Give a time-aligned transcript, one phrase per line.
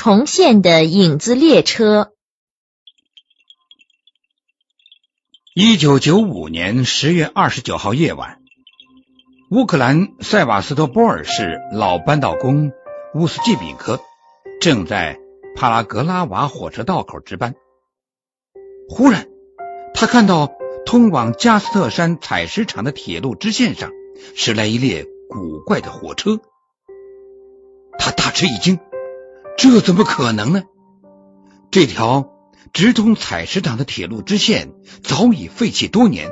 [0.00, 2.12] 重现的影子列车。
[5.56, 8.40] 一九九五年十月二十九号夜晚，
[9.50, 12.70] 乌克兰塞瓦斯托波尔市老扳道工
[13.12, 13.98] 乌斯季比科
[14.60, 15.18] 正在
[15.56, 17.56] 帕拉格拉瓦火车道口值班。
[18.88, 19.26] 忽然，
[19.94, 20.52] 他看到
[20.86, 23.90] 通往加斯特山采石场的铁路支线上
[24.36, 26.38] 驶来一列古怪的火车，
[27.98, 28.78] 他大吃一惊。
[29.58, 30.62] 这怎么可能呢？
[31.72, 32.30] 这条
[32.72, 36.30] 直通采石场的铁路支线早已废弃多年，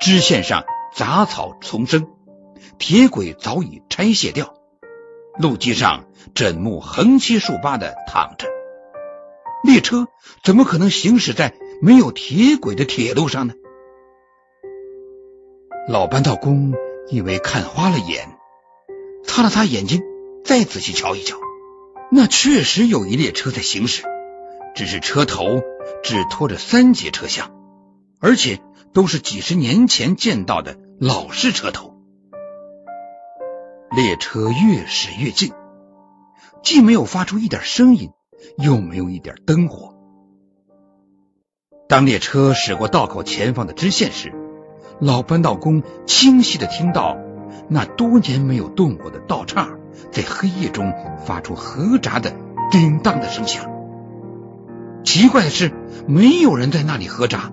[0.00, 2.06] 支线上杂草丛生，
[2.78, 4.54] 铁轨早已拆卸掉，
[5.40, 8.46] 路基上枕木横七竖八的躺着。
[9.64, 10.06] 列车
[10.44, 13.54] 怎么可能行驶在没有铁轨的铁路上呢？
[15.88, 16.74] 老扳道工
[17.10, 18.38] 以为看花了眼，
[19.24, 20.00] 擦了擦眼睛，
[20.44, 21.36] 再仔细瞧一瞧。
[22.10, 24.04] 那确实有一列车在行驶，
[24.74, 25.62] 只是车头
[26.02, 27.50] 只拖着三节车厢，
[28.20, 28.60] 而且
[28.92, 31.94] 都是几十年前见到的老式车头。
[33.94, 35.52] 列车越驶越近，
[36.62, 38.10] 既没有发出一点声音，
[38.58, 39.94] 又没有一点灯火。
[41.88, 44.32] 当列车驶过道口前方的支线时，
[45.00, 47.16] 老扳道工清晰的听到
[47.68, 49.68] 那多年没有动过的道岔。
[50.12, 50.92] 在黑夜中
[51.24, 52.32] 发出合闸的
[52.70, 53.70] 叮当的声响。
[55.04, 55.72] 奇怪的是，
[56.06, 57.50] 没有人在那里合闸。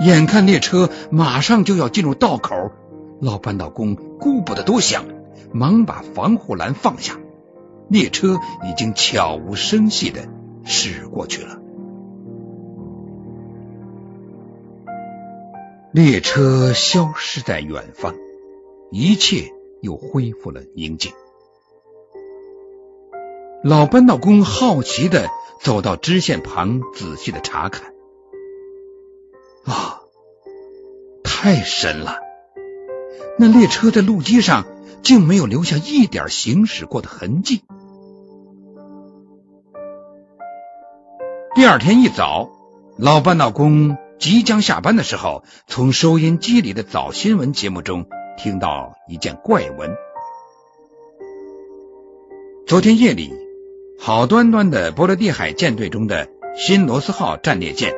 [0.00, 2.72] 眼看列车马上就要进入道口，
[3.20, 5.04] 老扳道工顾不得多想，
[5.52, 7.16] 忙把防护栏放下。
[7.88, 10.22] 列车已经悄无声息的
[10.64, 11.58] 驶过去了。
[15.92, 18.14] 列车消失在远方，
[18.90, 19.52] 一切。
[19.82, 21.10] 又恢复了宁静。
[23.64, 25.30] 老扳道工好奇的
[25.62, 27.94] 走到支线旁，仔细的查看。
[29.64, 30.02] 啊，
[31.24, 32.18] 太神了！
[33.38, 34.66] 那列车在路基上
[35.02, 37.62] 竟没有留下一点行驶过的痕迹。
[41.54, 42.50] 第二天一早，
[42.98, 48.04] 老扳道工即将下班的时候，从收音机里的早新闻节目中。
[48.42, 49.94] 听到一件怪闻：
[52.66, 53.34] 昨天夜里，
[53.98, 57.92] 好端端的波罗的海舰队中的新罗斯号战列舰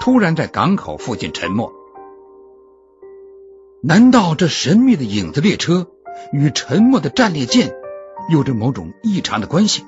[0.00, 1.72] 突然在港口附近沉没。
[3.80, 5.86] 难道这神秘的影子列车
[6.32, 7.72] 与沉没的战列舰
[8.32, 9.84] 有着某种异常的关系？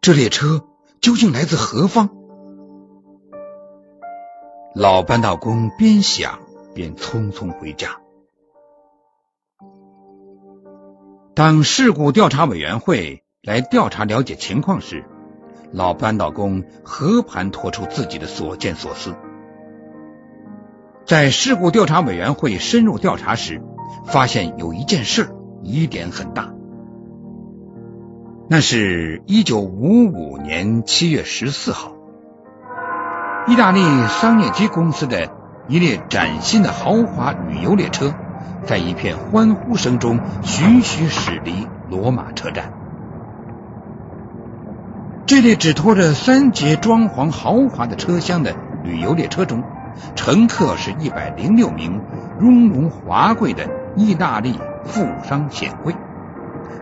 [0.00, 0.64] 这列车
[1.00, 2.10] 究竟来自何方？
[4.76, 6.38] 老扳道工边想
[6.72, 7.99] 边匆匆回家。
[11.40, 15.06] 当事故调查委员会来调查了解情况时，
[15.72, 19.16] 老扳道工和盘托出自己的所见所思。
[21.06, 23.62] 在事故调查委员会深入调查时，
[24.04, 26.52] 发现有一件事疑点很大。
[28.50, 31.94] 那是一九五五年七月十四号，
[33.48, 35.32] 意大利商业机公司的
[35.68, 38.14] 一列崭新的豪华旅游列车。
[38.64, 42.72] 在一片欢呼声中，徐徐驶离罗马车站。
[45.26, 48.54] 这列只拖着三节装潢豪华的车厢的
[48.84, 49.62] 旅游列车中，
[50.14, 52.00] 乘客是一百零六名
[52.40, 55.94] 雍容华贵的意大利富商显贵。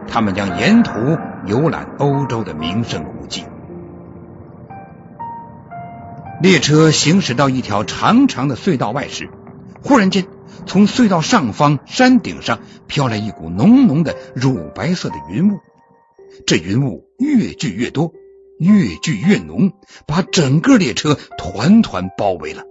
[0.06, 3.44] 他们将沿途游览欧洲的名胜古迹。
[6.40, 9.28] 列车行驶到一条长长的隧道外时，
[9.82, 10.26] 忽然间。
[10.66, 15.60] 从隧道上方山顶上飘来一股浓浓的乳白色的云雾，
[16.46, 18.12] 这云雾越聚越多，
[18.58, 19.72] 越聚越浓，
[20.06, 22.64] 把整个列车团团包围了。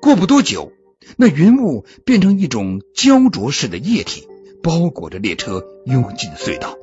[0.00, 0.72] 过不多久，
[1.16, 4.28] 那云雾变成一种焦灼式的液体，
[4.62, 6.76] 包裹着列车，涌进隧道。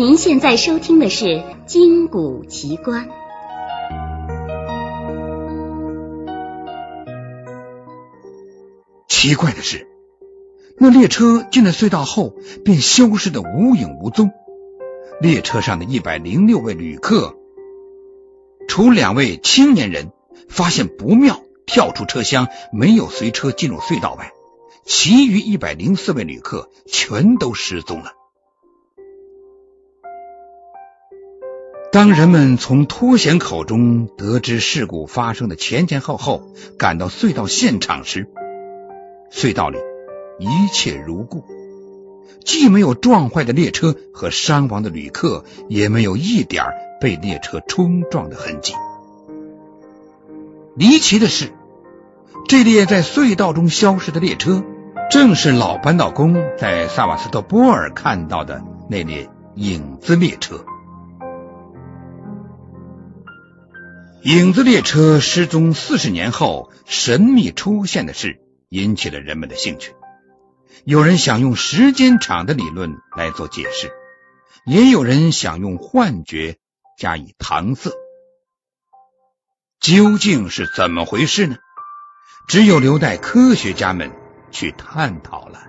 [0.00, 1.26] 您现在收听的是
[1.66, 3.06] 《金谷奇观》。
[9.06, 9.86] 奇怪的是，
[10.78, 14.30] 那列车进了隧道后便消失的无影无踪。
[15.20, 17.36] 列车上的一百零六位旅客，
[18.68, 20.12] 除两位青年人
[20.48, 24.32] 发现不妙，跳出车厢，没有随车进入隧道外，
[24.82, 28.12] 其余一百零四位旅客全都失踪了。
[31.92, 38.28] 当人们从脱险口中得知事故发生的前前后后，赶到隧道现场时，
[39.32, 39.78] 隧道里
[40.38, 41.42] 一切如故，
[42.44, 46.64] 既没有撞坏的列车和伤亡的旅客，也没有一点
[47.00, 48.72] 被列车冲撞的痕迹。
[50.76, 51.50] 离奇的是，
[52.46, 54.62] 这列在隧道中消失的列车，
[55.10, 60.64] 正是老扳道工在萨瓦斯托波尔看到的那列影子列车。
[64.22, 68.38] 影子列车失踪四十年后神秘出现的事，
[68.68, 69.94] 引起了人们的兴趣。
[70.84, 73.90] 有人想用时间场的理论来做解释，
[74.66, 76.58] 也有人想用幻觉
[76.98, 77.92] 加以搪塞。
[79.80, 81.56] 究竟是怎么回事呢？
[82.46, 84.12] 只有留待科学家们
[84.50, 85.68] 去探讨了。